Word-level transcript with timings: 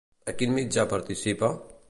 A 0.31 0.33
quin 0.39 0.55
mitjà 0.55 0.87
participa? 0.95 1.53